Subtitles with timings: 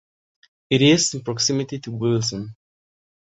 [0.71, 2.55] It is in proximity to Wilson.